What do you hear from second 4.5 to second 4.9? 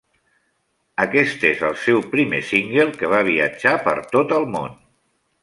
món.